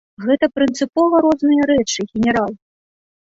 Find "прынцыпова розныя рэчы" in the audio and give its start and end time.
0.59-2.05